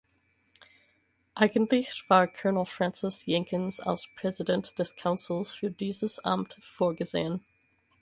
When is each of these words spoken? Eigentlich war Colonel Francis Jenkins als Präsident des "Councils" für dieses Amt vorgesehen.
Eigentlich 1.35 2.09
war 2.09 2.25
Colonel 2.27 2.65
Francis 2.65 3.27
Jenkins 3.27 3.79
als 3.79 4.09
Präsident 4.15 4.79
des 4.79 4.95
"Councils" 4.95 5.53
für 5.53 5.69
dieses 5.69 6.17
Amt 6.17 6.57
vorgesehen. 6.73 7.45